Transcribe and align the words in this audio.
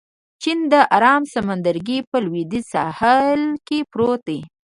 چین 0.41 0.59
د 0.71 0.73
ارام 0.95 1.23
سمندرګي 1.33 1.99
په 2.09 2.17
لوېدیځ 2.25 2.65
ساحل 2.73 3.41
کې 3.67 3.79
پروت 3.91 4.21
دی. 4.29 4.39